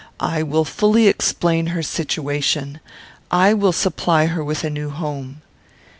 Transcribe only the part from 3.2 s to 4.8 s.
I will supply her with a